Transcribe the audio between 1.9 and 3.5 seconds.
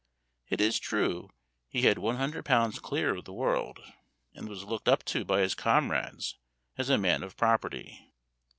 one hundred pounds clear of the